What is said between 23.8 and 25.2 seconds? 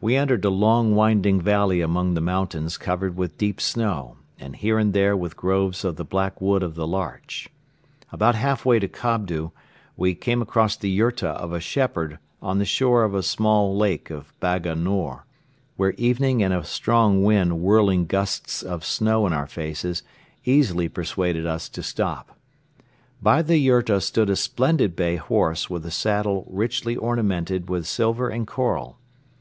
stood a splendid bay